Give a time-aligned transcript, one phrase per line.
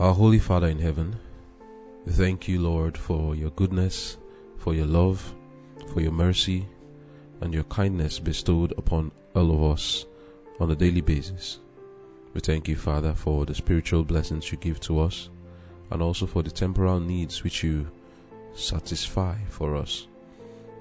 [0.00, 1.14] Our Holy Father in heaven,
[2.04, 4.16] we thank you, Lord, for your goodness,
[4.58, 5.32] for your love,
[5.92, 6.66] for your mercy,
[7.40, 10.04] and your kindness bestowed upon all of us
[10.58, 11.60] on a daily basis.
[12.34, 15.30] We thank you, Father, for the spiritual blessings you give to us,
[15.92, 17.88] and also for the temporal needs which you
[18.52, 20.08] satisfy for us.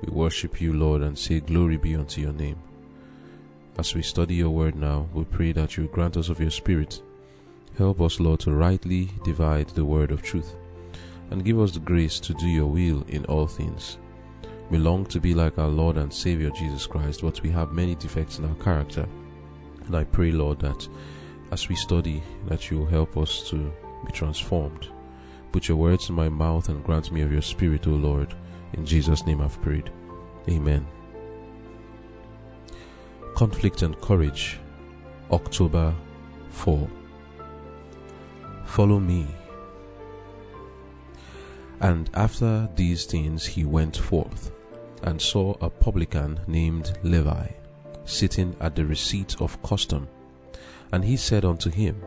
[0.01, 2.57] We worship you, Lord, and say, Glory be unto your name.
[3.77, 6.99] As we study your word now, we pray that you grant us of your Spirit.
[7.77, 10.55] Help us, Lord, to rightly divide the word of truth,
[11.31, 13.97] and give us the grace to do your will in all things.
[14.69, 17.95] We long to be like our Lord and Savior Jesus Christ, but we have many
[17.95, 19.07] defects in our character.
[19.85, 20.87] And I pray, Lord, that
[21.51, 23.71] as we study, that you will help us to
[24.05, 24.87] be transformed.
[25.51, 28.33] Put your words in my mouth and grant me of your Spirit, O Lord.
[28.73, 29.91] In Jesus' name I've prayed.
[30.49, 30.85] Amen.
[33.35, 34.59] Conflict and Courage,
[35.31, 35.93] October
[36.49, 36.89] 4.
[38.65, 39.27] Follow me.
[41.79, 44.51] And after these things he went forth,
[45.03, 47.47] and saw a publican named Levi,
[48.05, 50.07] sitting at the receipt of custom.
[50.91, 52.01] And he said unto him,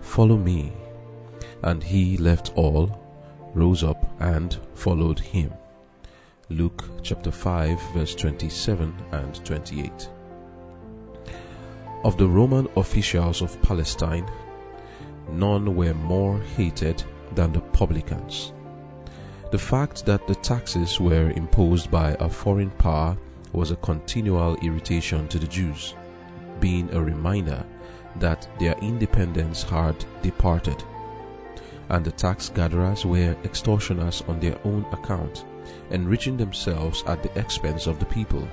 [0.00, 0.72] Follow me.
[1.62, 3.00] And he left all,
[3.54, 5.52] rose up, and followed him.
[6.50, 10.08] Luke chapter 5, verse 27 and 28.
[12.04, 14.30] Of the Roman officials of Palestine,
[15.30, 17.02] none were more hated
[17.34, 18.52] than the publicans.
[19.50, 23.16] The fact that the taxes were imposed by a foreign power
[23.52, 25.94] was a continual irritation to the Jews,
[26.60, 27.64] being a reminder
[28.16, 30.82] that their independence had departed,
[31.88, 35.44] and the tax gatherers were extortioners on their own account,
[35.90, 38.48] enriching themselves at the expense of the people.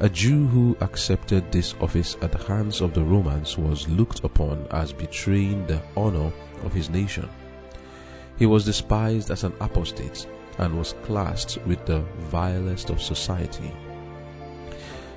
[0.00, 4.64] A Jew who accepted this office at the hands of the Romans was looked upon
[4.70, 6.32] as betraying the honor
[6.62, 7.28] of his nation.
[8.38, 13.72] He was despised as an apostate and was classed with the vilest of society.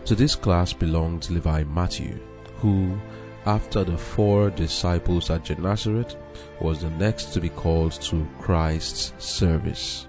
[0.05, 2.19] To this class belonged Levi Matthew,
[2.57, 2.99] who,
[3.45, 6.17] after the four disciples at Gennesaret,
[6.59, 10.07] was the next to be called to Christ's service.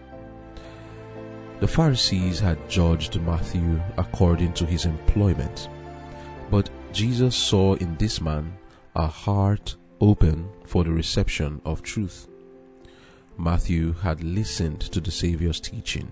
[1.63, 5.69] The Pharisees had judged Matthew according to his employment,
[6.51, 8.55] but Jesus saw in this man
[8.97, 12.27] a heart open for the reception of truth.
[13.39, 16.11] Matthew had listened to the Saviour's teaching.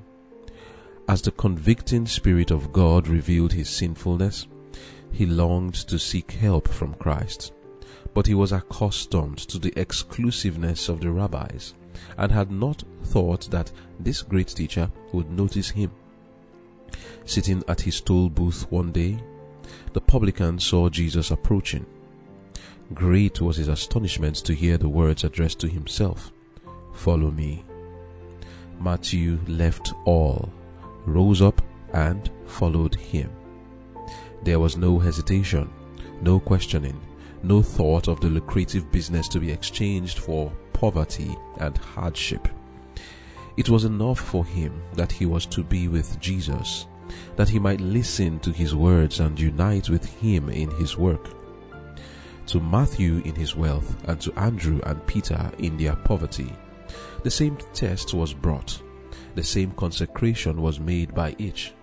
[1.08, 4.46] As the convicting Spirit of God revealed his sinfulness,
[5.10, 7.52] he longed to seek help from Christ,
[8.14, 11.74] but he was accustomed to the exclusiveness of the rabbis
[12.18, 15.90] and had not thought that this great teacher would notice him.
[17.24, 19.18] Sitting at his toll booth one day,
[19.92, 21.86] the publican saw Jesus approaching.
[22.94, 26.32] Great was his astonishment to hear the words addressed to himself
[26.92, 27.64] Follow me.
[28.80, 30.50] Matthew left all,
[31.06, 31.62] rose up,
[31.92, 33.30] and followed him.
[34.42, 35.70] There was no hesitation,
[36.20, 36.98] no questioning,
[37.42, 42.48] no thought of the lucrative business to be exchanged for poverty and hardship.
[43.58, 46.86] It was enough for him that he was to be with Jesus,
[47.36, 51.28] that he might listen to his words and unite with him in his work.
[52.46, 56.50] To Matthew in his wealth, and to Andrew and Peter in their poverty,
[57.24, 58.80] the same test was brought,
[59.34, 61.74] the same consecration was made by each.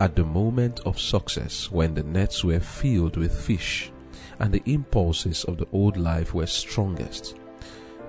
[0.00, 3.92] At the moment of success, when the nets were filled with fish,
[4.40, 7.36] and the impulses of the old life were strongest,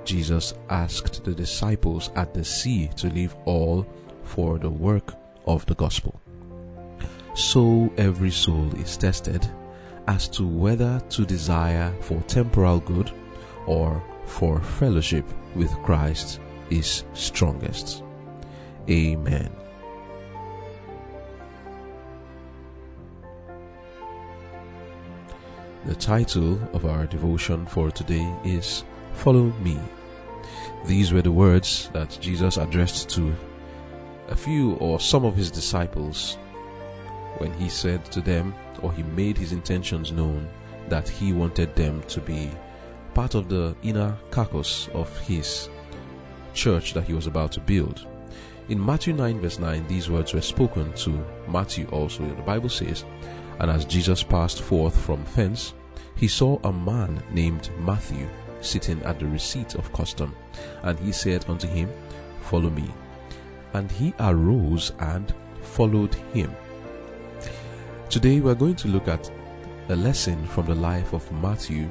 [0.08, 3.86] Jesus asked the disciples at the sea to leave all
[4.24, 5.14] for the work
[5.46, 6.22] of the gospel.
[7.36, 9.46] So every soul is tested
[10.08, 13.12] as to whether to desire for temporal good
[13.66, 15.26] or for fellowship
[15.56, 18.02] with Christ is strongest.
[18.90, 19.52] Amen.
[25.86, 29.78] The title of our devotion for today is Follow Me.
[30.86, 33.36] These were the words that Jesus addressed to
[34.30, 36.38] a few or some of his disciples
[37.38, 40.48] when he said to them, or he made his intentions known,
[40.90, 42.52] that he wanted them to be
[43.14, 45.70] part of the inner carcass of his
[46.54, 48.08] church that he was about to build.
[48.70, 52.24] In Matthew 9, verse 9, these words were spoken to Matthew also.
[52.26, 53.06] The Bible says,
[53.60, 55.74] And as Jesus passed forth from thence,
[56.16, 58.28] he saw a man named Matthew
[58.62, 60.36] sitting at the receipt of custom.
[60.84, 61.90] And he said unto him,
[62.42, 62.90] Follow me.
[63.74, 66.56] And he arose and followed him.
[68.10, 69.30] Today we are going to look at
[69.90, 71.90] a lesson from the life of Matthew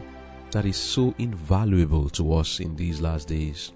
[0.51, 3.73] that is so invaluable to us in these last days.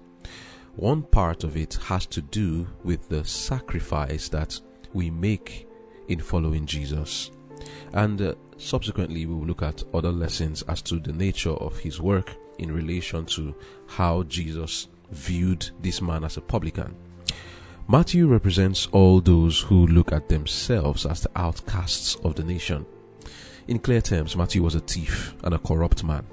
[0.75, 4.59] One part of it has to do with the sacrifice that
[4.93, 5.67] we make
[6.07, 7.31] in following Jesus.
[7.93, 11.99] And uh, subsequently, we will look at other lessons as to the nature of his
[12.01, 13.55] work in relation to
[13.87, 16.95] how Jesus viewed this man as a publican.
[17.87, 22.85] Matthew represents all those who look at themselves as the outcasts of the nation.
[23.67, 26.25] In clear terms, Matthew was a thief and a corrupt man.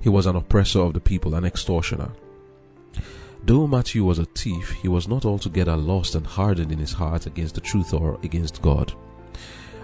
[0.00, 2.10] He was an oppressor of the people, an extortioner.
[3.44, 7.26] Though Matthew was a thief, he was not altogether lost and hardened in his heart
[7.26, 8.92] against the truth or against God.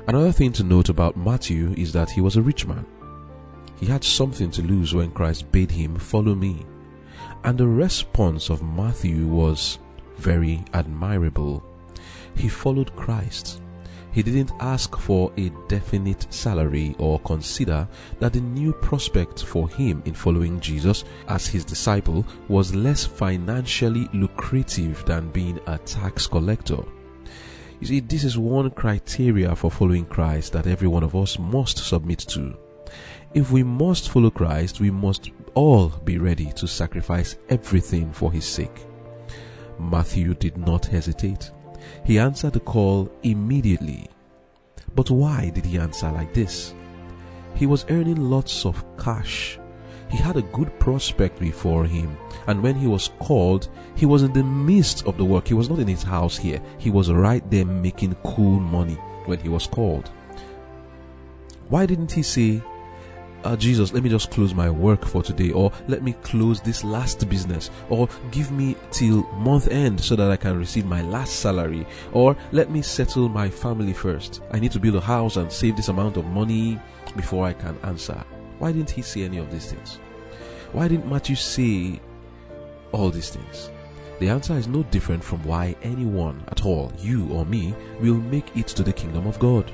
[0.09, 2.85] Another thing to note about Matthew is that he was a rich man.
[3.83, 6.65] He had something to lose when Christ bade him, Follow me.
[7.43, 9.81] And the response of Matthew was
[10.19, 11.65] very admirable.
[12.37, 13.61] He followed Christ.
[14.13, 17.89] He didn't ask for a definite salary or consider
[18.21, 24.09] that the new prospect for him in following Jesus as his disciple was less financially
[24.15, 26.85] lucrative than being a tax collector.
[27.81, 31.79] You see, this is one criteria for following Christ that every one of us must
[31.79, 32.57] submit to.
[33.35, 38.45] If we must follow Christ, we must all be ready to sacrifice everything for his
[38.45, 38.85] sake.
[39.79, 41.51] Matthew did not hesitate.
[42.05, 44.11] He answered the call immediately.
[44.95, 46.75] But why did he answer like this?
[47.55, 49.59] He was earning lots of cash.
[50.11, 52.19] He had a good prospect before him.
[52.47, 55.49] And when he was called, he was in the midst of the work.
[55.49, 56.61] He was not in his house here.
[56.77, 60.11] He was right there making cool money when he was called.
[61.71, 62.63] Why didn't he say,
[63.45, 66.85] uh, Jesus, let me just close my work for today, or let me close this
[66.85, 71.41] last business, or give me till month end so that I can receive my last
[71.41, 74.43] salary, or let me settle my family first.
[74.53, 76.79] I need to build a house and save this amount of money
[77.17, 78.23] before I can answer.
[78.59, 79.99] Why didn't he say any of these things?
[80.73, 82.01] Why didn't Matthew say
[82.93, 83.71] all these things?
[84.21, 88.57] The answer is no different from why anyone at all, you or me, will make
[88.57, 89.73] it to the kingdom of God.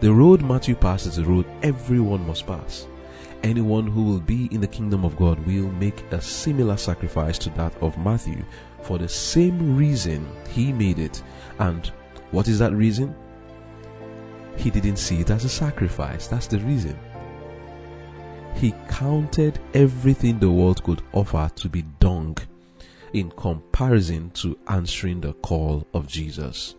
[0.00, 2.86] The road Matthew passed is the road everyone must pass.
[3.42, 7.50] Anyone who will be in the kingdom of God will make a similar sacrifice to
[7.50, 8.44] that of Matthew
[8.82, 11.22] for the same reason he made it.
[11.58, 11.90] And
[12.32, 13.14] what is that reason?
[14.56, 16.26] He didn't see it as a sacrifice.
[16.26, 16.98] That's the reason.
[18.56, 22.36] He counted everything the world could offer to be dung
[23.14, 26.74] in comparison to answering the call of Jesus.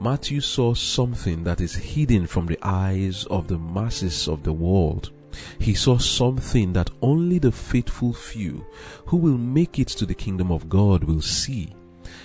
[0.00, 5.10] Matthew saw something that is hidden from the eyes of the masses of the world.
[5.58, 8.64] He saw something that only the faithful few
[9.06, 11.74] who will make it to the kingdom of God will see.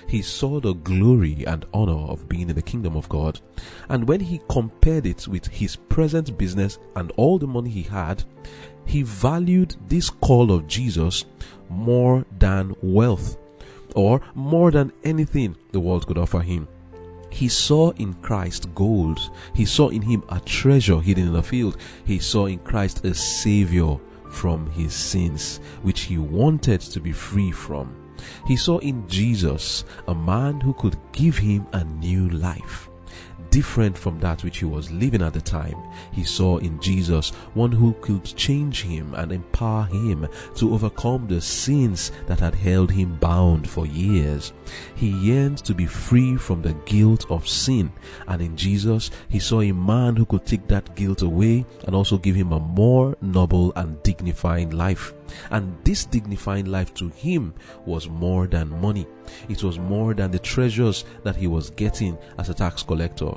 [0.08, 3.40] He saw the glory and honor of being in the kingdom of God.
[3.90, 8.24] And when he compared it with his present business and all the money he had,
[8.86, 11.26] he valued this call of Jesus
[11.70, 13.38] more than wealth
[13.96, 16.68] or more than anything the world could offer him.
[17.30, 19.20] He saw in Christ gold.
[19.54, 21.78] He saw in him a treasure hidden in a field.
[22.06, 23.98] He saw in Christ a savior
[24.30, 27.96] from his sins, which he wanted to be free from.
[28.48, 32.87] He saw in Jesus a man who could give him a new life
[33.50, 35.78] different from that which he was living at the time.
[36.12, 41.42] He saw in Jesus one who could change him and empower him to overcome the
[41.42, 44.54] sins that had held him bound for years.
[44.96, 47.92] He yearned to be free from the guilt of sin,
[48.28, 52.18] and in Jesus he saw a man who could take that guilt away and also
[52.18, 55.14] give him a more noble and dignifying life.
[55.52, 57.54] And this dignifying life to him
[57.86, 59.08] was more than money.
[59.50, 63.32] It was more than the treasures that he was getting as a tax collector.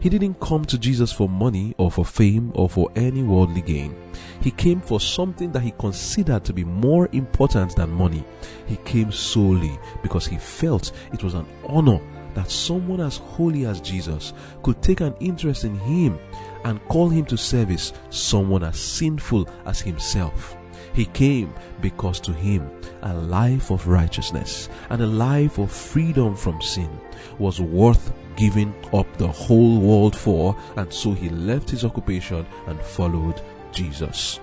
[0.00, 3.94] He didn't come to Jesus for money or for fame or for any worldly gain.
[4.40, 8.24] He came for something that he considered to be more important than money.
[8.66, 12.00] He came solely because he felt it was an honor
[12.34, 16.18] that someone as holy as Jesus could take an interest in him
[16.64, 20.57] and call him to service someone as sinful as himself.
[20.98, 22.68] He came because to him
[23.02, 26.90] a life of righteousness and a life of freedom from sin
[27.38, 32.80] was worth giving up the whole world for, and so he left his occupation and
[32.80, 33.40] followed
[33.70, 34.40] Jesus.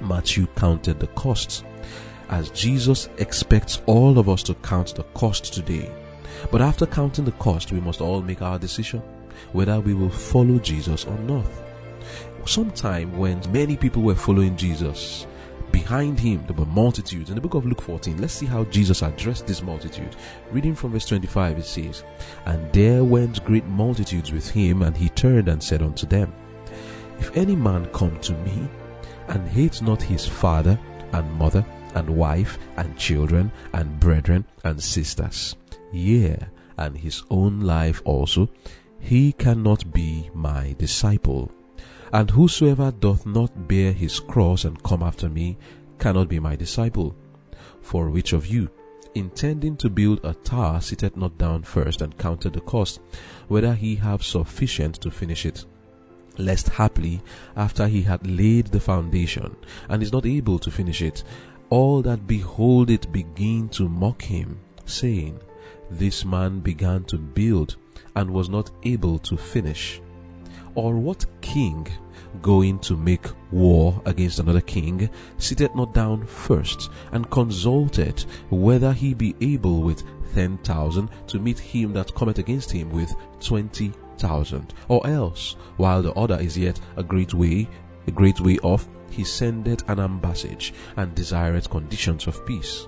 [0.00, 1.62] Matthew counted the costs.
[2.30, 5.92] As Jesus expects all of us to count the cost today.
[6.50, 9.02] But after counting the cost, we must all make our decision
[9.52, 11.44] whether we will follow Jesus or not.
[12.46, 15.26] Sometime when many people were following Jesus,
[15.72, 17.30] Behind him there were multitudes.
[17.30, 20.14] In the book of Luke 14, let's see how Jesus addressed this multitude.
[20.50, 22.04] Reading from verse 25, it says,
[22.44, 26.32] And there went great multitudes with him, and he turned and said unto them,
[27.18, 28.68] If any man come to me,
[29.28, 30.78] and hates not his father
[31.12, 31.64] and mother
[31.94, 35.56] and wife and children and brethren and sisters,
[35.90, 36.38] yea,
[36.76, 38.48] and his own life also,
[38.98, 41.50] he cannot be my disciple.
[42.12, 45.56] And whosoever doth not bear his cross and come after me
[45.98, 47.16] cannot be my disciple.
[47.80, 48.68] For which of you,
[49.14, 53.00] intending to build a tower, sitteth not down first and counted the cost,
[53.48, 55.64] whether he have sufficient to finish it?
[56.38, 57.22] Lest haply,
[57.56, 59.56] after he had laid the foundation,
[59.88, 61.24] and is not able to finish it,
[61.70, 65.38] all that behold it begin to mock him, saying,
[65.90, 67.76] This man began to build,
[68.16, 70.00] and was not able to finish.
[70.74, 71.86] Or what king,
[72.40, 79.12] going to make war against another king, sitteth not down first, and consulted whether he
[79.14, 80.02] be able with
[80.34, 84.72] ten thousand to meet him that cometh against him with twenty thousand?
[84.88, 87.68] Or else, while the other is yet a great way,
[88.06, 92.86] a great way off, he sendeth an ambassage, and desireth conditions of peace.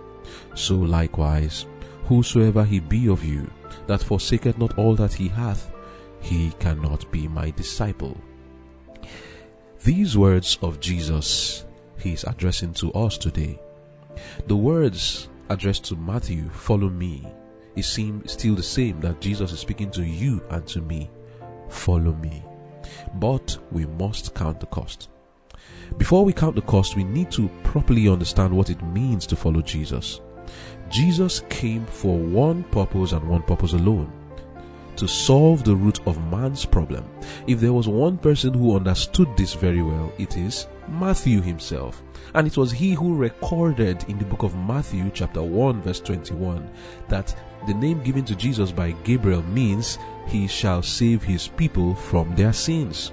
[0.55, 1.67] So likewise,
[2.07, 3.51] whosoever he be of you,
[3.87, 5.71] that forsaketh not all that he hath,
[6.21, 8.17] he cannot be my disciple.
[9.85, 11.67] These words of Jesus
[11.99, 13.61] he is addressing to us today.
[14.47, 17.26] The words addressed to Matthew, follow me,
[17.76, 21.11] it seems still the same that Jesus is speaking to you and to me.
[21.69, 22.43] Follow me.
[23.17, 25.11] But we must count the cost.
[25.99, 29.61] Before we count the cost, we need to properly understand what it means to follow
[29.61, 30.23] Jesus.
[30.88, 34.11] Jesus came for one purpose and one purpose alone
[34.97, 37.05] to solve the root of man's problem.
[37.47, 42.03] If there was one person who understood this very well, it is Matthew himself.
[42.35, 46.69] And it was he who recorded in the book of Matthew, chapter 1, verse 21,
[47.09, 47.37] that
[47.67, 52.53] the name given to Jesus by Gabriel means he shall save his people from their
[52.53, 53.13] sins.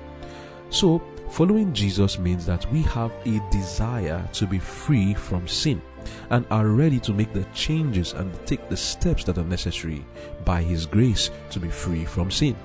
[0.69, 5.81] So, following Jesus means that we have a desire to be free from sin
[6.29, 10.05] and are ready to make the changes and take the steps that are necessary
[10.45, 12.55] by His grace to be free from sin.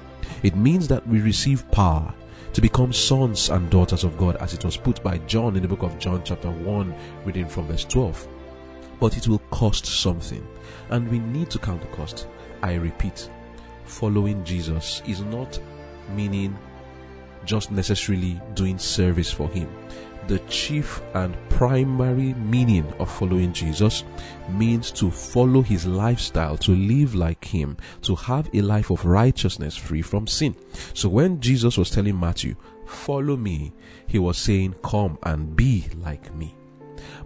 [0.42, 2.12] It means that we receive power
[2.52, 5.68] to become sons and daughters of God, as it was put by John in the
[5.68, 8.26] book of John, chapter 1, reading from verse 12.
[8.98, 10.46] But it will cost something,
[10.88, 12.28] and we need to count the cost.
[12.62, 13.30] I repeat,
[13.84, 15.60] following Jesus is not
[16.14, 16.56] meaning
[17.44, 19.68] just necessarily doing service for Him
[20.28, 24.04] the chief and primary meaning of following Jesus
[24.50, 29.76] means to follow his lifestyle, to live like him, to have a life of righteousness
[29.76, 30.54] free from sin.
[30.94, 32.56] So when Jesus was telling Matthew,
[32.86, 33.72] follow me,
[34.06, 36.54] he was saying, come and be like me.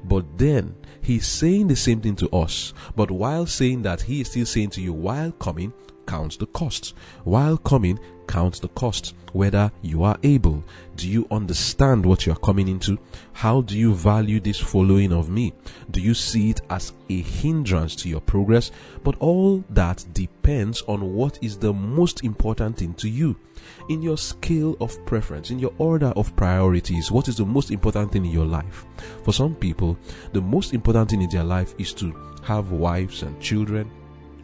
[0.05, 2.75] But then he's saying the same thing to us.
[2.97, 5.73] But while saying that, he is still saying to you, while coming,
[6.07, 6.95] count the cost.
[7.25, 7.99] While coming,
[8.31, 10.63] count the cost, whether you are able.
[10.95, 12.97] Do you understand what you are coming into?
[13.33, 15.53] How do you value this following of me?
[15.91, 18.71] Do you see it as a hindrance to your progress?
[19.03, 23.35] But all that depends on what is the most important thing to you.
[23.89, 28.13] In your scale of preference, in your order of priorities, what is the most important
[28.13, 28.87] thing in your life?
[29.25, 29.99] For some people,
[30.33, 33.91] the most important thing in their life is to have wives and children.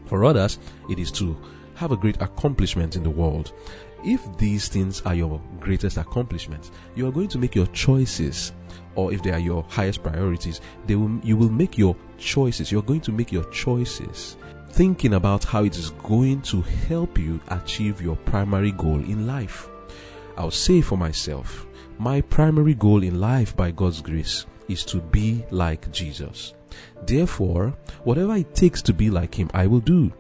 [0.07, 1.37] For others, it is to
[1.77, 3.53] have a great accomplishment in the world.
[4.05, 8.53] If these things are your greatest accomplishments, you are going to make your choices,
[8.95, 12.73] or if they are your highest priorities, they will, you will make your choices.
[12.73, 14.37] You're going to make your choices
[14.71, 19.69] thinking about how it is going to help you achieve your primary goal in life.
[20.37, 21.67] I'll say for myself,
[21.99, 26.53] my primary goal in life by God's grace is to be like Jesus.
[27.07, 30.13] Therefore, whatever it takes to be like Him, I will do.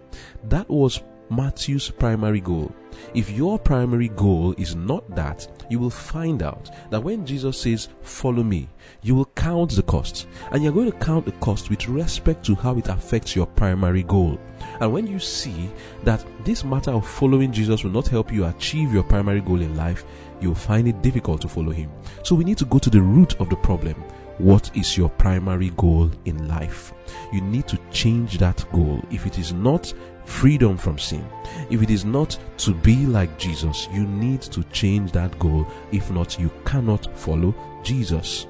[0.44, 2.72] That was Matthew's primary goal.
[3.14, 7.88] If your primary goal is not that, you will find out that when Jesus says,
[8.02, 8.68] Follow me,
[9.02, 10.28] you will count the cost.
[10.52, 14.02] And you're going to count the cost with respect to how it affects your primary
[14.02, 14.38] goal.
[14.80, 15.70] And when you see
[16.04, 19.76] that this matter of following Jesus will not help you achieve your primary goal in
[19.76, 20.04] life,
[20.40, 21.90] you'll find it difficult to follow him.
[22.22, 24.02] So we need to go to the root of the problem.
[24.38, 26.92] What is your primary goal in life?
[27.32, 29.02] You need to change that goal.
[29.10, 29.92] If it is not
[30.26, 31.24] freedom from sin.
[31.70, 35.66] If it is not to be like Jesus, you need to change that goal.
[35.92, 38.46] If not, you cannot follow Jesus.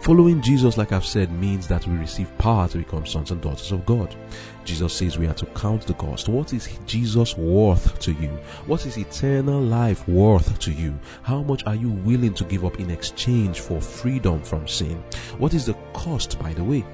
[0.00, 3.72] Following Jesus, like I've said, means that we receive power to become sons and daughters
[3.72, 4.14] of God.
[4.64, 6.28] Jesus says we are to count the cost.
[6.28, 8.28] What is Jesus worth to you?
[8.66, 10.96] What is eternal life worth to you?
[11.22, 15.02] How much are you willing to give up in exchange for freedom from sin?
[15.38, 16.84] What is the cost, by the way?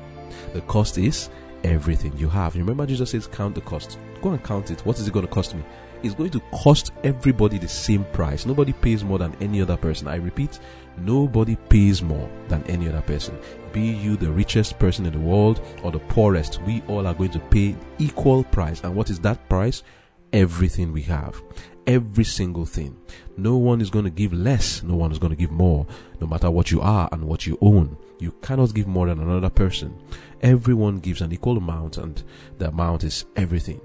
[0.54, 1.28] The cost is
[1.64, 2.56] everything you have.
[2.56, 3.98] Remember, Jesus says, Count the cost.
[4.20, 4.80] Go and count it.
[4.86, 5.62] What is it going to cost me?
[6.02, 8.44] It's going to cost everybody the same price.
[8.44, 10.08] Nobody pays more than any other person.
[10.08, 10.58] I repeat,
[10.98, 13.38] nobody pays more than any other person.
[13.72, 17.30] Be you the richest person in the world or the poorest, we all are going
[17.30, 18.82] to pay equal price.
[18.82, 19.84] And what is that price?
[20.32, 21.40] Everything we have.
[21.86, 22.96] Every single thing.
[23.36, 24.82] No one is going to give less.
[24.82, 25.86] No one is going to give more.
[26.20, 27.96] No matter what you are and what you own.
[28.22, 29.98] You cannot give more than another person.
[30.40, 32.22] Everyone gives an equal amount and
[32.58, 33.80] the amount is everything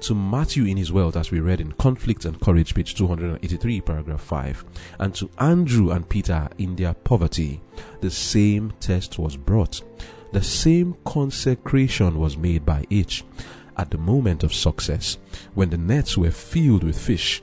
[0.00, 4.20] to Matthew in his wealth, as we read in Conflict and Courage, page 283, paragraph
[4.20, 4.64] 5,
[4.98, 7.60] and to Andrew and Peter in their poverty,
[8.00, 9.82] the same test was brought.
[10.32, 13.24] The same consecration was made by each.
[13.76, 15.18] At the moment of success,
[15.54, 17.42] when the nets were filled with fish,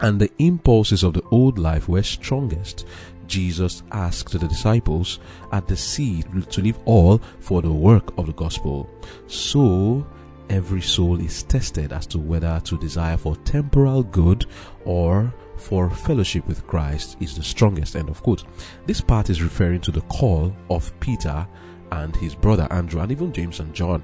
[0.00, 2.84] and the impulses of the old life were strongest,
[3.26, 5.18] Jesus asked the disciples
[5.52, 8.88] at the sea to leave all for the work of the gospel.
[9.26, 10.06] So
[10.48, 14.46] every soul is tested as to whether to desire for temporal good
[14.84, 17.96] or for fellowship with Christ is the strongest.
[17.96, 18.44] End of quote.
[18.86, 21.46] This part is referring to the call of Peter
[21.92, 24.02] and his brother Andrew and even James and John.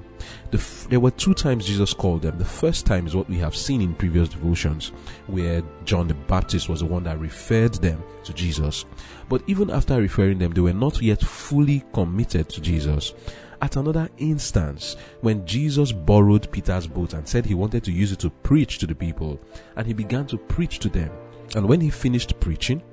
[0.51, 2.37] The f- there were two times Jesus called them.
[2.37, 4.91] The first time is what we have seen in previous devotions,
[5.27, 8.85] where John the Baptist was the one that referred them to Jesus.
[9.29, 13.13] But even after referring them, they were not yet fully committed to Jesus.
[13.61, 18.19] At another instance, when Jesus borrowed Peter's boat and said he wanted to use it
[18.19, 19.39] to preach to the people,
[19.77, 21.11] and he began to preach to them.
[21.55, 22.83] And when he finished preaching,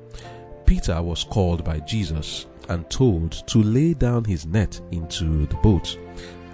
[0.67, 5.99] Peter was called by Jesus and told to lay down his net into the boat.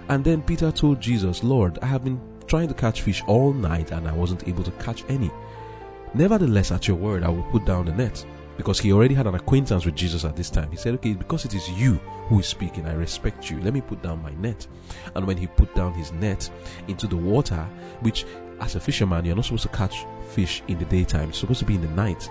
[0.09, 3.91] And then Peter told Jesus, Lord, I have been trying to catch fish all night
[3.91, 5.31] and I wasn't able to catch any.
[6.13, 9.35] Nevertheless, at your word, I will put down the net because he already had an
[9.35, 10.71] acquaintance with Jesus at this time.
[10.71, 11.95] He said, Okay, because it is you
[12.27, 13.59] who is speaking, I respect you.
[13.61, 14.65] Let me put down my net.
[15.15, 16.49] And when he put down his net
[16.87, 17.67] into the water,
[18.01, 18.25] which
[18.59, 21.65] as a fisherman, you're not supposed to catch fish in the daytime, it's supposed to
[21.65, 22.29] be in the night.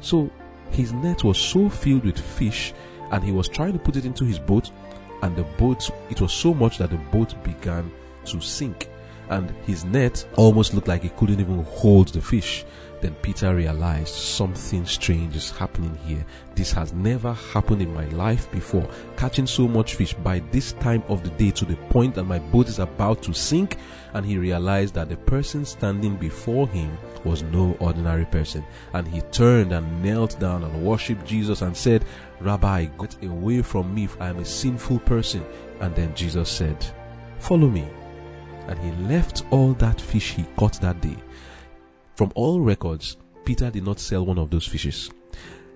[0.00, 0.30] So
[0.70, 2.72] his net was so filled with fish,
[3.10, 4.70] and he was trying to put it into his boat,
[5.22, 7.90] and the boat, it was so much that the boat began
[8.26, 8.88] to sink.
[9.28, 12.64] And his net almost looked like it couldn't even hold the fish.
[13.00, 16.24] Then Peter realized something strange is happening here.
[16.54, 18.86] This has never happened in my life before.
[19.16, 22.38] Catching so much fish by this time of the day to the point that my
[22.38, 23.78] boat is about to sink.
[24.12, 28.64] And he realized that the person standing before him was no ordinary person.
[28.92, 32.04] And he turned and knelt down and worshiped Jesus and said,
[32.38, 35.44] Rabbi, get away from me, I am a sinful person.
[35.80, 36.84] And then Jesus said,
[37.38, 37.88] Follow me.
[38.66, 41.16] And he left all that fish he caught that day
[42.20, 45.10] from all records, Peter did not sell one of those fishes.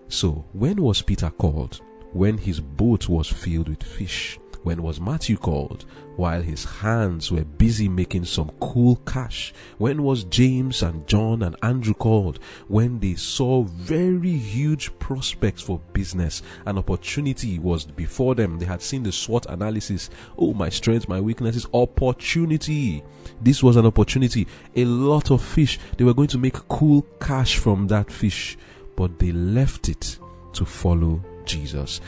[0.09, 1.80] So, when was Peter called?
[2.12, 4.38] When his boat was filled with fish.
[4.64, 5.85] When was Matthew called?
[6.16, 9.53] While his hands were busy making some cool cash.
[9.77, 12.38] When was James and John and Andrew called?
[12.66, 16.42] When they saw very huge prospects for business.
[16.64, 18.59] An opportunity was before them.
[18.59, 20.09] They had seen the SWOT analysis.
[20.38, 21.66] Oh, my strengths, my weaknesses.
[21.74, 23.05] Opportunity.
[23.42, 24.46] This was an opportunity.
[24.77, 25.79] A lot of fish.
[25.98, 28.57] They were going to make cool cash from that fish.
[28.96, 30.18] But they left it
[30.55, 32.00] to follow Jesus.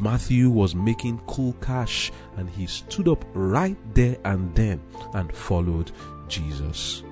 [0.00, 4.80] Matthew was making cool cash and he stood up right there and then
[5.14, 5.92] and followed
[6.28, 7.02] Jesus.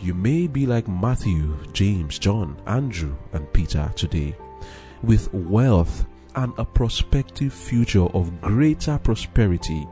[0.00, 4.34] You may be like Matthew, James, John, Andrew, and Peter today,
[5.02, 9.86] with wealth and a prospective future of greater prosperity,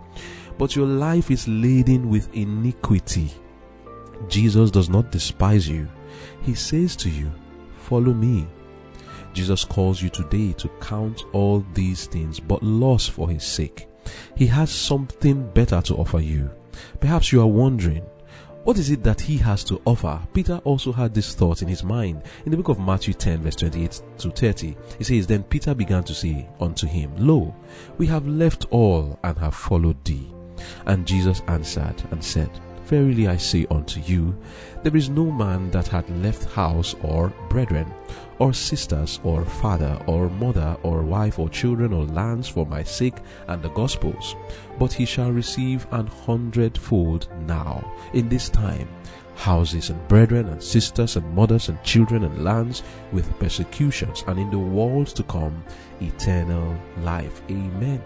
[0.57, 3.31] but your life is laden with iniquity.
[4.29, 5.89] Jesus does not despise you.
[6.43, 7.31] He says to you,
[7.77, 8.47] Follow me.
[9.33, 13.89] Jesus calls you today to count all these things but loss for his sake.
[14.37, 16.51] He has something better to offer you.
[17.01, 18.05] Perhaps you are wondering,
[18.65, 20.21] what is it that he has to offer?
[20.35, 22.23] Peter also had this thought in his mind.
[22.45, 26.05] In the book of Matthew 10, verse 28 to 30, he says, Then Peter began
[26.05, 27.55] to say unto him, Lo,
[27.97, 30.31] we have left all and have followed thee.
[30.87, 32.51] And Jesus answered and said,
[32.85, 34.37] Verily I say unto you,
[34.83, 37.93] there is no man that hath left house or brethren,
[38.39, 43.17] or sisters, or father, or mother, or wife, or children, or lands for my sake
[43.49, 44.37] and the gospel's,
[44.79, 48.89] but he shall receive an hundredfold now, in this time,
[49.35, 54.51] houses and brethren and sisters and mothers and children and lands with persecutions, and in
[54.51, 55.65] the world to come,
[56.01, 57.43] eternal life.
[57.51, 58.03] Amen.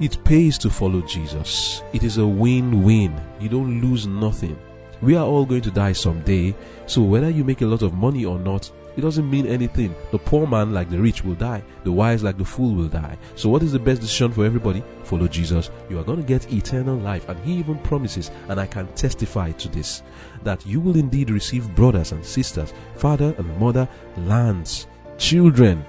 [0.00, 1.82] It pays to follow Jesus.
[1.92, 3.14] It is a win-win.
[3.38, 4.58] You don't lose nothing.
[5.02, 6.54] We are all going to die someday,
[6.86, 9.94] so whether you make a lot of money or not, It doesn't mean anything.
[10.12, 11.62] The poor man, like the rich, will die.
[11.82, 13.18] The wise, like the fool, will die.
[13.34, 14.84] So, what is the best decision for everybody?
[15.02, 15.70] Follow Jesus.
[15.90, 17.28] You are going to get eternal life.
[17.28, 20.02] And He even promises, and I can testify to this,
[20.44, 24.86] that you will indeed receive brothers and sisters, father and mother, lands,
[25.18, 25.84] children,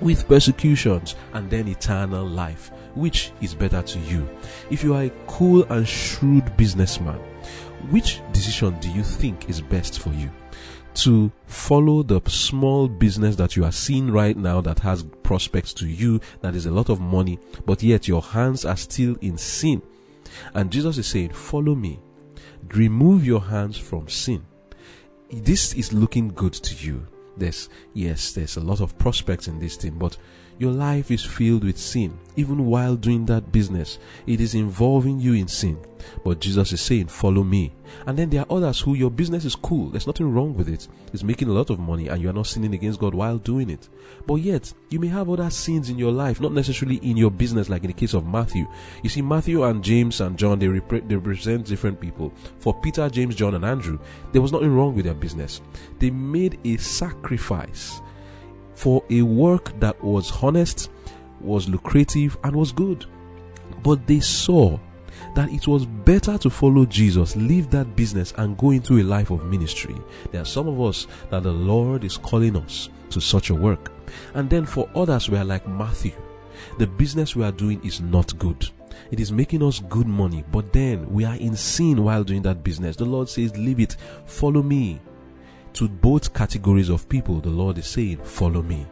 [0.00, 2.72] with persecutions, and then eternal life.
[2.94, 4.28] Which is better to you?
[4.68, 7.20] If you are a cool and shrewd businessman,
[7.90, 10.30] which decision do you think is best for you?
[10.94, 15.86] To follow the small business that you are seeing right now that has prospects to
[15.86, 19.80] you, that is a lot of money, but yet your hands are still in sin.
[20.54, 21.98] And Jesus is saying, Follow me.
[22.74, 24.44] Remove your hands from sin.
[25.30, 27.06] This is looking good to you.
[27.36, 30.16] There's, yes, there's a lot of prospects in this thing, but
[30.62, 32.16] your life is filled with sin.
[32.36, 33.98] Even while doing that business,
[34.28, 35.76] it is involving you in sin.
[36.24, 37.72] But Jesus is saying, Follow me.
[38.06, 39.88] And then there are others who your business is cool.
[39.88, 40.86] There's nothing wrong with it.
[41.12, 43.70] It's making a lot of money and you are not sinning against God while doing
[43.70, 43.88] it.
[44.24, 47.68] But yet, you may have other sins in your life, not necessarily in your business,
[47.68, 48.66] like in the case of Matthew.
[49.02, 52.32] You see, Matthew and James and John, they, they represent different people.
[52.60, 53.98] For Peter, James, John, and Andrew,
[54.30, 55.60] there was nothing wrong with their business.
[55.98, 58.00] They made a sacrifice
[58.74, 60.90] for a work that was honest,
[61.40, 63.06] was lucrative, and was good.
[63.82, 64.78] But they saw
[65.34, 69.30] that it was better to follow Jesus, leave that business, and go into a life
[69.30, 69.96] of ministry.
[70.30, 73.92] There are some of us that the Lord is calling us to such a work.
[74.34, 76.12] And then for others, we are like Matthew.
[76.78, 78.68] The business we are doing is not good.
[79.10, 82.62] It is making us good money, but then we are in sin while doing that
[82.62, 82.96] business.
[82.96, 85.00] The Lord says, Leave it, follow me.
[85.74, 88.86] To both categories of people, the Lord is saying, Follow me.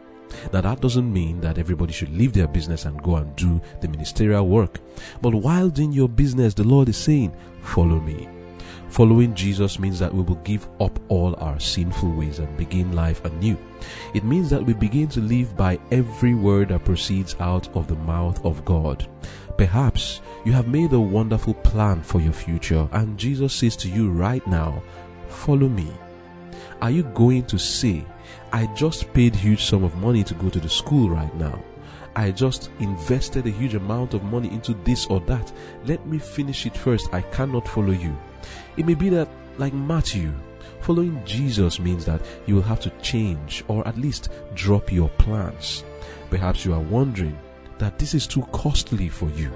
[0.51, 3.87] Now, that doesn't mean that everybody should leave their business and go and do the
[3.87, 4.79] ministerial work.
[5.21, 8.27] But while doing your business, the Lord is saying, Follow me.
[8.89, 13.23] Following Jesus means that we will give up all our sinful ways and begin life
[13.23, 13.57] anew.
[14.13, 17.95] It means that we begin to live by every word that proceeds out of the
[17.95, 19.07] mouth of God.
[19.57, 24.11] Perhaps you have made a wonderful plan for your future, and Jesus says to you
[24.11, 24.83] right now,
[25.29, 25.89] Follow me.
[26.81, 28.03] Are you going to say,
[28.51, 31.63] I just paid huge sum of money to go to the school right now.
[32.15, 35.51] I just invested a huge amount of money into this or that.
[35.85, 37.13] Let me finish it first.
[37.13, 38.17] I cannot follow you.
[38.77, 40.33] It may be that, like Matthew,
[40.81, 45.83] following Jesus means that you will have to change or at least drop your plans.
[46.31, 47.37] Perhaps you are wondering
[47.77, 49.51] that this is too costly for you.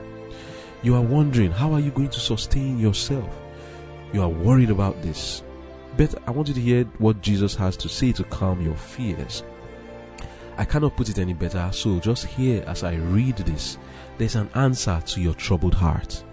[0.83, 3.29] You are wondering, how are you going to sustain yourself?
[4.13, 5.41] You are worried about this.
[5.97, 9.43] But I want you to hear what Jesus has to say to calm your fears.
[10.57, 13.77] I cannot put it any better, so just hear as I read this.
[14.17, 16.23] There's an answer to your troubled heart.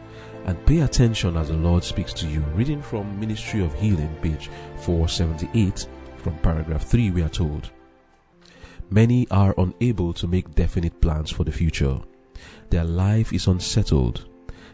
[0.45, 2.41] And pay attention as the Lord speaks to you.
[2.55, 7.71] Reading from Ministry of Healing, page 478, from paragraph 3, we are told
[8.91, 11.99] Many are unable to make definite plans for the future.
[12.71, 14.29] Their life is unsettled.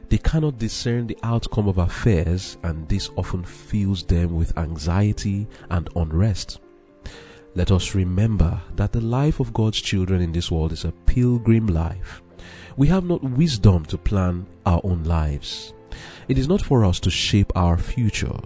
[0.09, 5.89] They cannot discern the outcome of affairs, and this often fills them with anxiety and
[5.97, 6.61] unrest.
[7.55, 11.67] Let us remember that the life of God's children in this world is a pilgrim
[11.67, 12.23] life.
[12.77, 15.75] We have not wisdom to plan our own lives.
[16.29, 18.39] It is not for us to shape our future.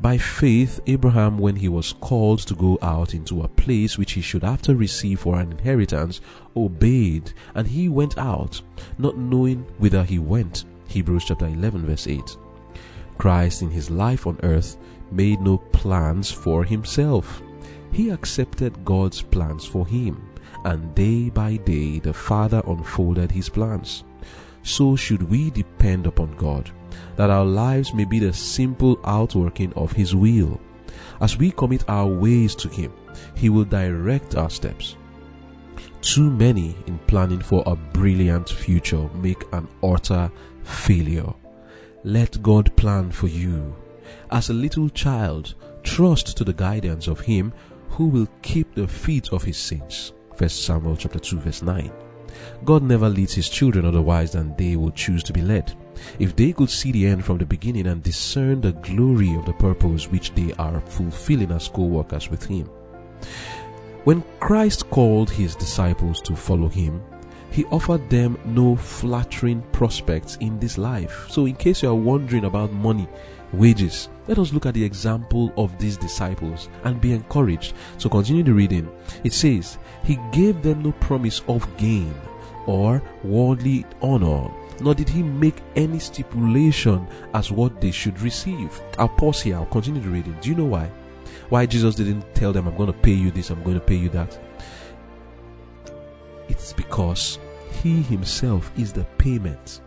[0.00, 4.20] By faith, Abraham, when he was called to go out into a place which he
[4.20, 6.20] should after receive for an inheritance,
[6.56, 8.62] obeyed, and he went out,
[8.96, 10.64] not knowing whither he went.
[10.88, 12.36] Hebrews chapter 11, verse 8.
[13.18, 14.78] Christ, in his life on earth,
[15.10, 17.42] made no plans for himself.
[17.92, 20.30] He accepted God's plans for him,
[20.64, 24.04] and day by day the Father unfolded his plans.
[24.62, 26.70] So should we depend upon God,
[27.16, 30.58] that our lives may be the simple outworking of his will.
[31.20, 32.92] As we commit our ways to him,
[33.34, 34.96] he will direct our steps.
[36.00, 40.30] Too many in planning for a brilliant future make an utter
[40.68, 41.32] failure.
[42.04, 43.74] Let God plan for you.
[44.30, 47.52] As a little child, trust to the guidance of him
[47.90, 50.12] who will keep the feet of his saints.
[50.36, 51.90] 1 Samuel chapter 2 verse 9.
[52.64, 55.74] God never leads his children otherwise than they will choose to be led.
[56.18, 59.54] If they could see the end from the beginning and discern the glory of the
[59.54, 62.70] purpose which they are fulfilling as co-workers with him.
[64.04, 67.02] When Christ called his disciples to follow him,
[67.58, 71.26] he offered them no flattering prospects in this life.
[71.28, 73.08] So, in case you are wondering about money,
[73.52, 77.74] wages, let us look at the example of these disciples and be encouraged.
[77.96, 78.88] So, continue the reading.
[79.24, 82.14] It says, He gave them no promise of gain
[82.66, 88.80] or worldly honor, nor did He make any stipulation as what they should receive.
[88.98, 90.36] I'll pause here, I'll continue the reading.
[90.40, 90.88] Do you know why?
[91.48, 93.96] Why Jesus didn't tell them, I'm going to pay you this, I'm going to pay
[93.96, 94.38] you that.
[96.48, 97.40] It's because
[97.82, 99.80] he himself is the payment.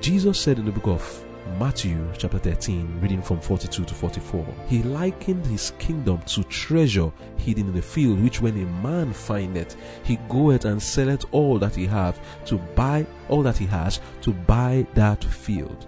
[0.00, 1.24] Jesus said in the book of
[1.58, 7.68] Matthew chapter 13, reading from 42 to 44, he likened his kingdom to treasure hidden
[7.68, 11.86] in the field, which when a man findeth, he goeth and selleth all that he
[11.86, 15.86] hath to buy all that he has to buy that field.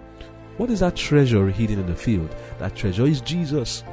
[0.57, 2.35] What is that treasure hidden in the field?
[2.59, 3.83] That treasure is Jesus.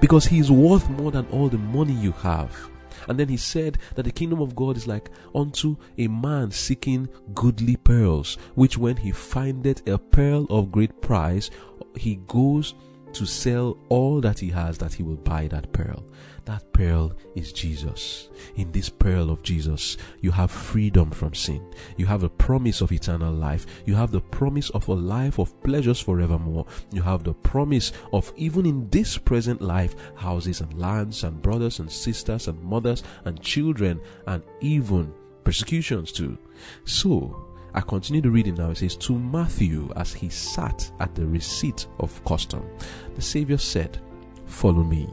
[0.00, 2.70] Because he is worth more than all the money you have.
[3.08, 7.08] And then he said that the kingdom of God is like unto a man seeking
[7.34, 11.50] goodly pearls, which when he findeth a pearl of great price,
[11.96, 12.74] he goes
[13.12, 16.04] to sell all that he has that he will buy that pearl.
[16.50, 18.28] That pearl is Jesus.
[18.56, 21.64] In this pearl of Jesus, you have freedom from sin.
[21.96, 23.66] You have a promise of eternal life.
[23.86, 26.66] You have the promise of a life of pleasures forevermore.
[26.90, 31.78] You have the promise of even in this present life, houses and lands and brothers
[31.78, 36.36] and sisters and mothers and children and even persecutions too.
[36.84, 38.70] So, I continue the reading now.
[38.70, 42.68] It says, To Matthew, as he sat at the receipt of custom,
[43.14, 44.00] the Savior said,
[44.46, 45.08] Follow me.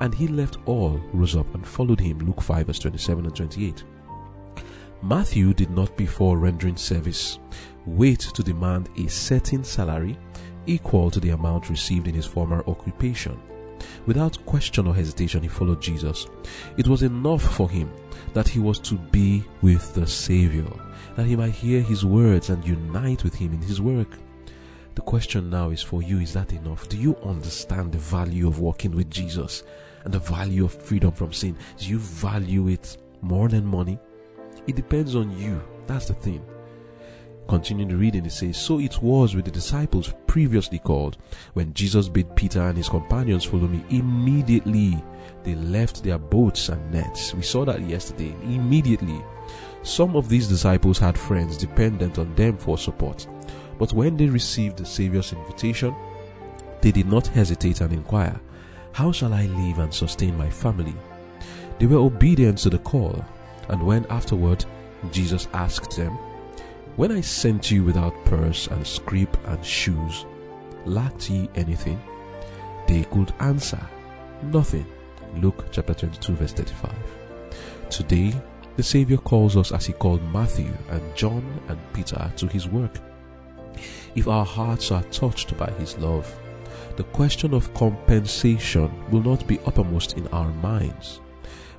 [0.00, 2.18] And he left all, rose up, and followed him.
[2.18, 3.84] Luke 5, verse 27 and 28.
[5.02, 7.38] Matthew did not, before rendering service,
[7.86, 10.18] wait to demand a certain salary
[10.66, 13.38] equal to the amount received in his former occupation.
[14.06, 16.26] Without question or hesitation, he followed Jesus.
[16.78, 17.90] It was enough for him
[18.32, 20.66] that he was to be with the Savior
[21.16, 24.08] that he might hear his words and unite with him in his work.
[24.94, 26.88] The question now is for you is that enough?
[26.88, 29.64] Do you understand the value of walking with Jesus
[30.04, 31.56] and the value of freedom from sin?
[31.78, 33.98] Do you value it more than money?
[34.66, 35.62] It depends on you.
[35.86, 36.44] That's the thing.
[37.48, 41.18] Continuing the reading, it says, So it was with the disciples previously called.
[41.52, 45.02] When Jesus bid Peter and his companions follow me, immediately
[45.42, 47.34] they left their boats and nets.
[47.34, 48.34] We saw that yesterday.
[48.44, 49.22] Immediately
[49.84, 53.26] some of these disciples had friends dependent on them for support,
[53.78, 55.94] but when they received the Saviour's invitation,
[56.80, 58.40] they did not hesitate and inquire,
[58.92, 60.94] How shall I live and sustain my family?
[61.78, 63.24] They were obedient to the call,
[63.68, 64.64] and when afterward
[65.10, 66.12] Jesus asked them,
[66.96, 70.26] When I sent you without purse and scrip and shoes,
[70.84, 72.00] lacked ye anything?
[72.86, 73.80] They could answer,
[74.42, 74.86] Nothing.
[75.36, 76.92] Luke chapter 22, verse 35.
[77.90, 78.34] Today,
[78.76, 82.98] the Savior calls us as He called Matthew and John and Peter to His work.
[84.14, 86.32] If our hearts are touched by His love,
[86.96, 91.20] the question of compensation will not be uppermost in our minds.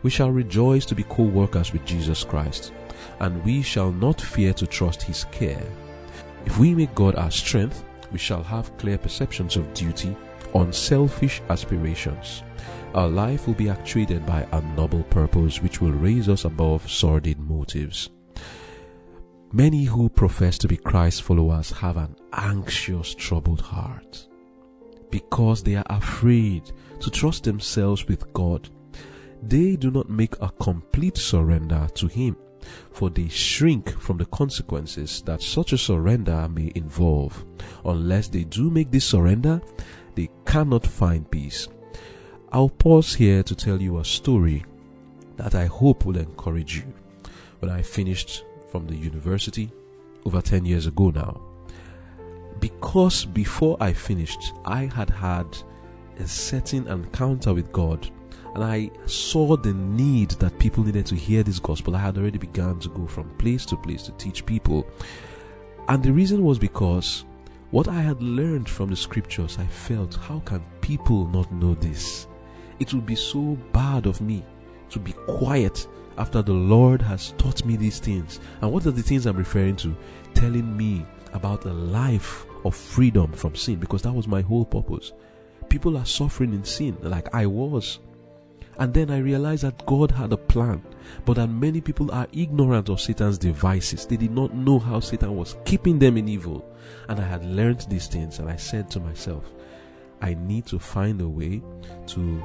[0.04, 2.74] We shall rejoice to be co workers with Jesus Christ,
[3.20, 5.66] and we shall not fear to trust His care.
[6.46, 10.16] If we make God our strength, we shall have clear perceptions of duty,
[10.54, 12.44] unselfish aspirations,
[12.96, 17.38] our life will be actuated by a noble purpose which will raise us above sordid
[17.38, 18.10] motives.
[19.56, 24.28] Many who profess to be Christ followers have an anxious, troubled heart
[25.10, 28.68] because they are afraid to trust themselves with God.
[29.42, 32.36] They do not make a complete surrender to Him,
[32.92, 37.46] for they shrink from the consequences that such a surrender may involve.
[37.86, 39.62] Unless they do make this surrender,
[40.16, 41.70] they cannot find peace.
[42.52, 44.66] I'll pause here to tell you a story
[45.38, 46.94] that I hope will encourage you.
[47.60, 48.44] When I finished
[48.76, 49.72] from the university
[50.26, 51.40] over 10 years ago now,
[52.60, 55.48] because before I finished, I had had
[56.20, 58.12] a certain encounter with God
[58.54, 61.96] and I saw the need that people needed to hear this gospel.
[61.96, 64.86] I had already begun to go from place to place to teach people.
[65.88, 67.24] And the reason was because
[67.72, 72.28] what I had learned from the scriptures, I felt, how can people not know this?
[72.80, 74.44] It would be so bad of me
[74.90, 78.40] to be quiet after the Lord has taught me these things.
[78.62, 79.96] And what are the things I'm referring to?
[80.34, 85.12] Telling me about a life of freedom from sin, because that was my whole purpose.
[85.70, 88.00] People are suffering in sin, like I was.
[88.78, 90.84] And then I realized that God had a plan,
[91.24, 94.06] but that many people are ignorant of Satan's devices.
[94.06, 96.70] They did not know how Satan was keeping them in evil.
[97.08, 99.46] And I had learned these things, and I said to myself,
[100.22, 101.62] I need to find a way
[102.08, 102.44] to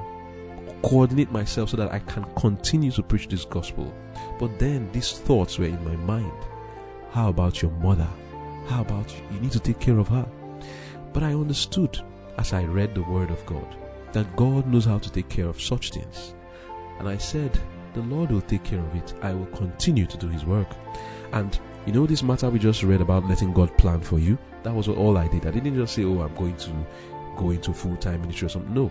[0.83, 3.93] coordinate myself so that I can continue to preach this gospel.
[4.39, 6.33] But then these thoughts were in my mind.
[7.11, 8.09] How about your mother?
[8.67, 9.23] How about you?
[9.35, 10.27] You need to take care of her.
[11.13, 11.99] But I understood
[12.39, 13.77] as I read the word of God
[14.13, 16.35] that God knows how to take care of such things.
[16.99, 17.59] And I said,
[17.95, 19.15] The Lord will take care of it.
[19.23, 20.69] I will continue to do His work.
[21.33, 24.39] And you know, this matter we just read about letting God plan for you?
[24.63, 25.47] That was all I did.
[25.47, 26.87] I didn't just say, Oh, I'm going to
[27.37, 28.75] go into full time ministry or something.
[28.75, 28.91] No,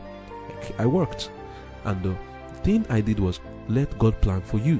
[0.77, 1.31] I worked.
[1.85, 2.15] And the
[2.63, 4.79] thing I did was let God plan for you.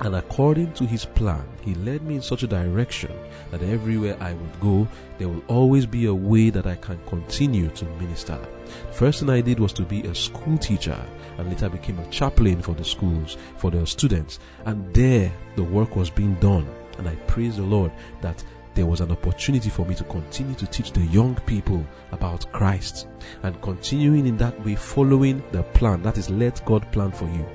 [0.00, 3.12] And according to his plan, he led me in such a direction
[3.50, 7.68] that everywhere I would go, there will always be a way that I can continue
[7.68, 8.38] to minister.
[8.90, 10.98] First thing I did was to be a school teacher
[11.38, 14.40] and later became a chaplain for the schools, for the students.
[14.64, 16.68] And there the work was being done.
[16.98, 18.42] And I praise the Lord that
[18.74, 23.08] there was an opportunity for me to continue to teach the young people about Christ
[23.42, 26.02] and continuing in that way, following the plan.
[26.02, 27.46] That is, let God plan for you.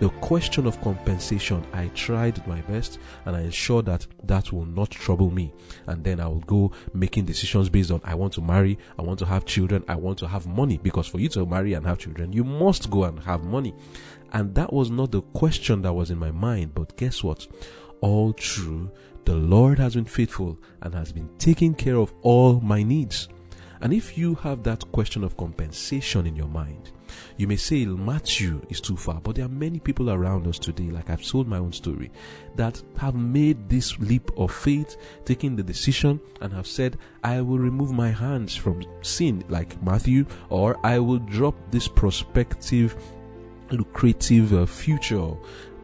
[0.00, 4.90] The question of compensation, I tried my best and I ensured that that will not
[4.90, 5.52] trouble me.
[5.86, 9.18] And then I will go making decisions based on I want to marry, I want
[9.20, 10.78] to have children, I want to have money.
[10.78, 13.74] Because for you to marry and have children, you must go and have money.
[14.32, 16.74] And that was not the question that was in my mind.
[16.74, 17.46] But guess what?
[18.00, 18.90] All true
[19.24, 23.28] the Lord has been faithful and has been taking care of all my needs.
[23.80, 26.92] And if you have that question of compensation in your mind,
[27.36, 30.90] you may say Matthew is too far, but there are many people around us today,
[30.90, 32.10] like I've told my own story,
[32.54, 37.58] that have made this leap of faith, taking the decision, and have said, I will
[37.58, 42.96] remove my hands from sin, like Matthew, or I will drop this prospective
[43.70, 45.32] lucrative uh, future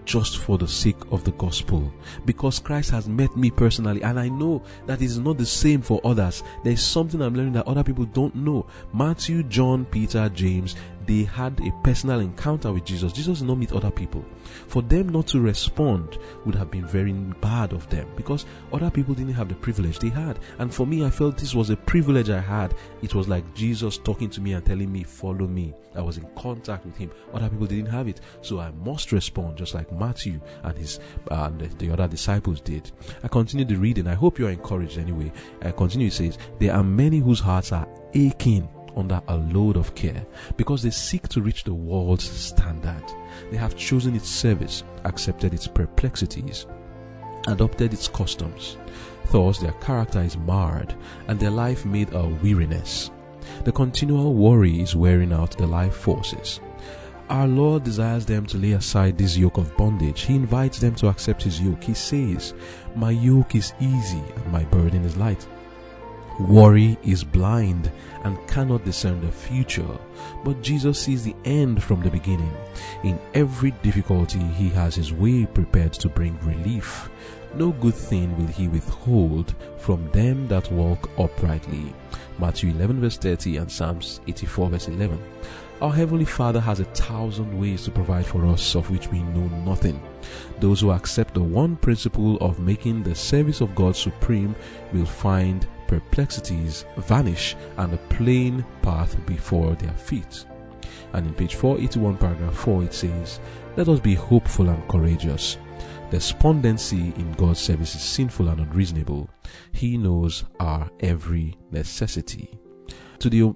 [0.08, 1.92] just for the sake of the gospel.
[2.24, 6.00] Because Christ has met me personally, and I know that is not the same for
[6.02, 6.42] others.
[6.64, 8.66] There is something I'm learning that other people don't know.
[8.94, 10.76] Matthew, John, Peter, James,
[11.08, 13.14] they had a personal encounter with Jesus.
[13.14, 14.22] Jesus did not meet other people.
[14.66, 18.44] For them not to respond would have been very bad of them because
[18.74, 20.38] other people didn't have the privilege they had.
[20.58, 22.74] And for me, I felt this was a privilege I had.
[23.00, 25.72] It was like Jesus talking to me and telling me, Follow me.
[25.96, 27.10] I was in contact with him.
[27.32, 28.20] Other people didn't have it.
[28.42, 32.92] So I must respond just like Matthew and his and the other disciples did.
[33.22, 34.06] I continue the reading.
[34.06, 35.32] I hope you are encouraged anyway.
[35.62, 38.68] I continue, it says, There are many whose hearts are aching
[38.98, 43.04] under a load of care because they seek to reach the world's standard.
[43.50, 46.66] They have chosen its service, accepted its perplexities,
[47.46, 48.76] adopted its customs.
[49.30, 50.94] Thus, their character is marred
[51.28, 53.10] and their life made a weariness.
[53.64, 56.60] The continual worry is wearing out the life forces.
[57.30, 60.22] Our Lord desires them to lay aside this yoke of bondage.
[60.22, 61.84] He invites them to accept His yoke.
[61.84, 62.54] He says,
[62.96, 65.46] My yoke is easy and my burden is light.
[66.38, 67.90] Worry is blind
[68.22, 69.98] and cannot discern the future,
[70.44, 72.52] but Jesus sees the end from the beginning.
[73.02, 77.10] In every difficulty, He has His way prepared to bring relief.
[77.54, 81.92] No good thing will He withhold from them that walk uprightly.
[82.38, 85.20] Matthew 11, verse 30, and Psalms 84, verse 11.
[85.80, 89.48] Our Heavenly Father has a thousand ways to provide for us of which we know
[89.64, 90.00] nothing.
[90.60, 94.54] Those who accept the one principle of making the service of God supreme
[94.92, 100.44] will find perplexities vanish and a plain path before their feet.
[101.12, 103.40] And in page 481, paragraph 4, it says,
[103.76, 105.58] Let us be hopeful and courageous.
[106.10, 109.28] Despondency in God's service is sinful and unreasonable.
[109.72, 112.58] He knows our every necessity.
[113.18, 113.54] To the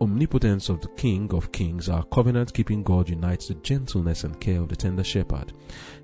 [0.00, 4.60] omnipotence of the King of Kings, our covenant keeping God unites the gentleness and care
[4.60, 5.52] of the tender shepherd.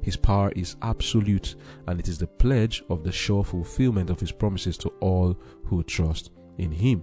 [0.03, 1.55] His power is absolute,
[1.87, 5.83] and it is the pledge of the sure fulfillment of his promises to all who
[5.83, 7.03] trust in him.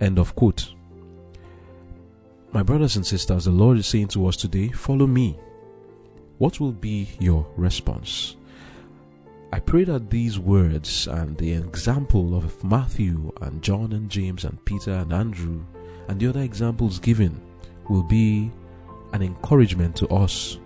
[0.00, 0.74] End of quote.
[2.52, 5.38] My brothers and sisters, the Lord is saying to us today, Follow me.
[6.38, 8.36] What will be your response?
[9.54, 14.62] I pray that these words and the example of Matthew and John and James and
[14.64, 15.64] Peter and Andrew
[16.08, 17.40] and the other examples given
[17.88, 18.50] will be
[19.12, 20.58] an encouragement to us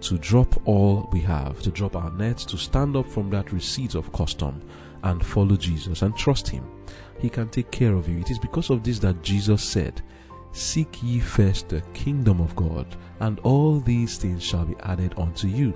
[0.00, 3.94] to drop all we have, to drop our nets, to stand up from that receipt
[3.94, 4.60] of custom
[5.04, 6.64] and follow Jesus and trust Him.
[7.20, 8.18] He can take care of you.
[8.18, 10.02] It is because of this that Jesus said,
[10.50, 15.46] Seek ye first the kingdom of God, and all these things shall be added unto
[15.46, 15.72] you.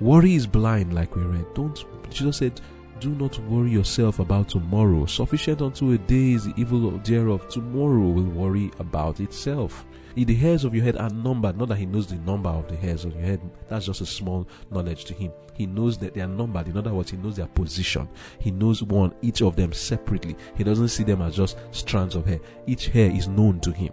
[0.00, 1.46] Worry is blind, like we read.
[1.54, 2.60] Don't, Jesus said,
[3.00, 5.04] do not worry yourself about tomorrow.
[5.06, 7.48] Sufficient unto a day is the evil thereof.
[7.48, 9.84] Tomorrow will worry about itself.
[10.14, 11.58] The hairs of your head are numbered.
[11.58, 13.40] Not that he knows the number of the hairs of your head.
[13.68, 15.32] That's just a small knowledge to him.
[15.54, 16.68] He knows that they are numbered.
[16.68, 18.08] In other words, he knows their position.
[18.38, 20.36] He knows one, each of them separately.
[20.56, 22.40] He doesn't see them as just strands of hair.
[22.66, 23.92] Each hair is known to him.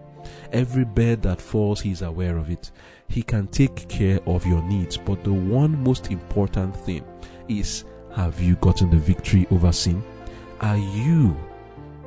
[0.51, 2.71] Every bed that falls, he is aware of it.
[3.07, 4.97] He can take care of your needs.
[4.97, 7.03] But the one most important thing
[7.47, 10.03] is have you gotten the victory over sin?
[10.59, 11.37] Are you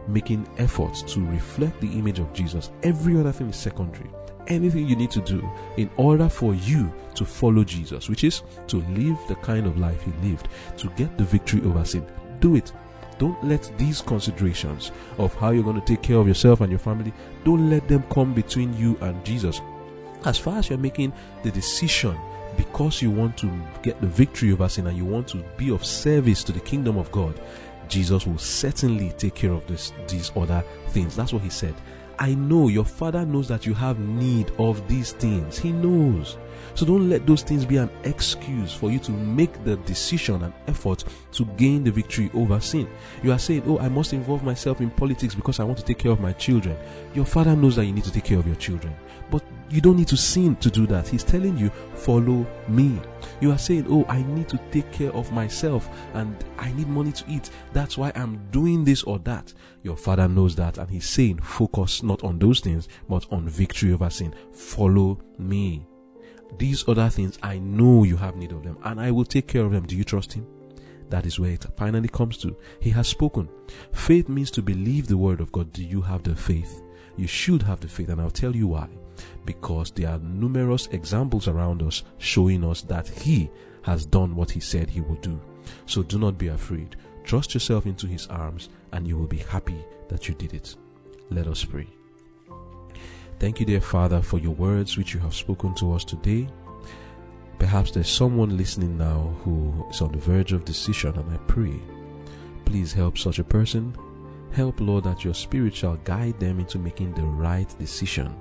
[0.07, 2.71] making efforts to reflect the image of Jesus?
[2.83, 4.11] Every other thing is secondary.
[4.47, 5.49] Anything you need to do
[5.79, 10.03] in order for you to follow Jesus, which is to live the kind of life
[10.03, 12.07] he lived, to get the victory over sin,
[12.41, 12.73] do it.
[13.19, 16.79] Don't let these considerations of how you're going to take care of yourself and your
[16.79, 17.13] family,
[17.45, 19.61] don't let them come between you and Jesus.
[20.25, 21.13] As far as you're making
[21.43, 22.19] the decision
[22.57, 23.51] because you want to
[23.83, 26.97] get the victory over sin and you want to be of service to the kingdom
[26.97, 27.41] of God,
[27.89, 31.15] Jesus will certainly take care of this, these other things.
[31.15, 31.75] That's what he said.
[32.19, 35.59] I know your father knows that you have need of these things.
[35.59, 36.39] He knows.
[36.75, 40.53] So don't let those things be an excuse for you to make the decision and
[40.67, 42.89] effort to gain the victory over sin.
[43.23, 45.99] You are saying, Oh, I must involve myself in politics because I want to take
[45.99, 46.77] care of my children.
[47.15, 48.95] Your father knows that you need to take care of your children.
[49.71, 51.09] You don't need to sin to do that.
[51.09, 53.01] He's telling you, follow me.
[53.41, 57.13] You are saying, Oh, I need to take care of myself and I need money
[57.13, 57.51] to eat.
[57.73, 59.53] That's why I'm doing this or that.
[59.83, 63.93] Your father knows that and he's saying, focus not on those things, but on victory
[63.93, 64.35] over sin.
[64.53, 65.87] Follow me.
[66.59, 69.65] These other things, I know you have need of them and I will take care
[69.65, 69.87] of them.
[69.87, 70.47] Do you trust him?
[71.09, 72.57] That is where it finally comes to.
[72.81, 73.49] He has spoken.
[73.93, 75.73] Faith means to believe the word of God.
[75.73, 76.83] Do you have the faith?
[77.17, 78.89] You should have the faith, and I'll tell you why
[79.45, 83.51] because there are numerous examples around us showing us that He
[83.83, 85.41] has done what He said He will do.
[85.87, 86.97] So do not be afraid.
[87.25, 90.77] Trust yourself into His arms, and you will be happy that you did it.
[91.31, 91.89] Let us pray.
[93.39, 96.49] Thank you, dear Father, for your words which you have spoken to us today.
[97.59, 101.81] Perhaps there's someone listening now who is on the verge of decision, and I pray,
[102.65, 103.97] please help such a person
[104.55, 108.37] Help, Lord, that your Spirit shall guide them into making the right decision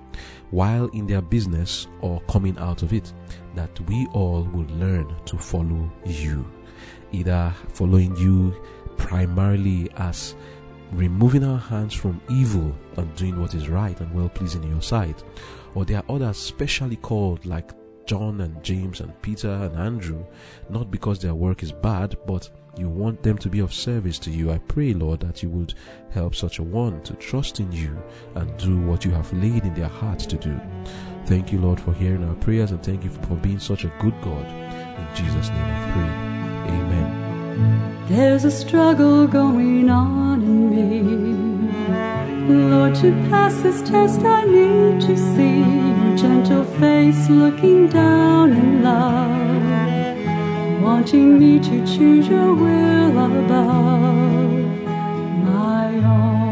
[0.52, 3.12] while in their business or coming out of it,
[3.56, 6.46] that we all will learn to follow you.
[7.12, 8.54] Either following you
[8.96, 10.36] primarily as
[10.92, 14.84] removing our hands from evil and doing what is right and well pleasing in your
[14.84, 15.24] sight,
[15.74, 17.72] or there are others specially called like
[18.06, 20.24] John and James and Peter and Andrew,
[20.70, 24.32] not because their work is bad, but you want them to be of service to
[24.32, 24.52] you.
[24.52, 25.76] I pray, Lord, that you would
[26.12, 27.96] help such a one to trust in you
[28.36, 30.60] and do what you have laid in their hearts to do.
[31.26, 34.20] Thank you, Lord, for hearing our prayers and thank you for being such a good
[34.22, 34.46] God.
[34.46, 36.74] In Jesus' name I pray.
[36.76, 38.06] Amen.
[38.08, 41.44] There's a struggle going on in me.
[42.70, 48.84] Lord, to pass this test, I need to see your gentle face looking down in
[48.84, 49.73] love
[50.84, 54.52] wanting me to choose your will above
[55.52, 56.44] my own.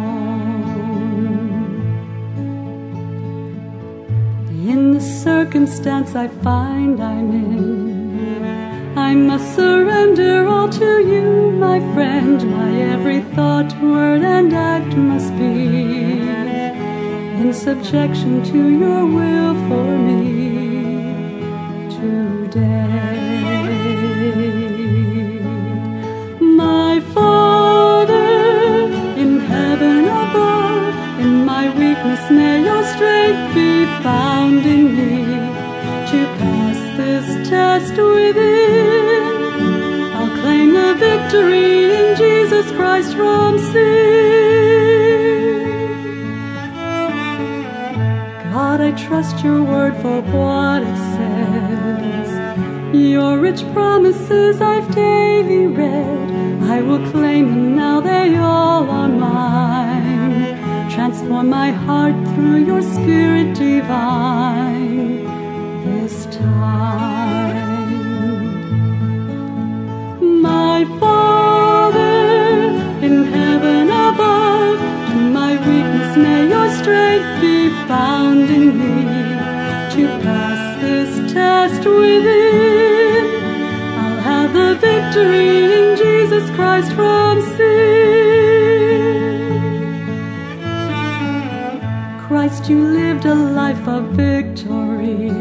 [4.71, 12.37] In the circumstance I find I'm in, I must surrender all to you, my friend.
[12.57, 16.21] My every thought, word, and act must be
[17.41, 20.21] in subjection to your will for me
[21.97, 23.20] today.
[49.07, 51.00] Trust your word for what it says.
[53.01, 56.31] Your rich promises I've daily read.
[56.61, 60.91] I will claim them now, they all are mine.
[60.91, 65.25] Transform my heart through your spirit divine
[65.83, 67.57] this time.
[70.41, 71.97] My Father
[73.01, 74.79] in heaven above,
[75.15, 78.95] in my weakness may your strength be found in me
[79.95, 82.60] to pass this test within
[85.19, 88.21] in Jesus Christ from sin.
[92.19, 95.31] Christ, you lived a life of victory.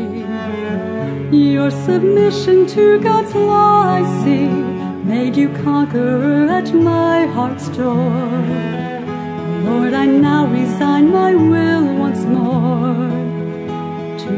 [1.30, 4.48] Your submission to God's law I see
[5.04, 8.30] made you conqueror at my heart's door.
[9.64, 13.10] Lord, I now resign my will once more
[14.18, 14.34] to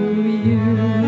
[0.46, 1.01] you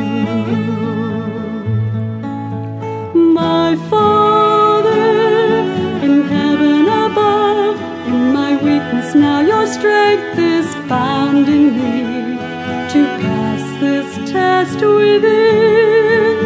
[14.74, 16.36] Christ within.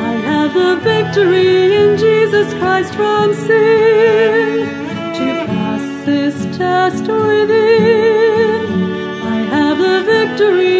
[0.00, 4.66] I have the victory in Jesus Christ from sin.
[5.14, 8.82] To pass this test within,
[9.22, 10.75] I have the victory.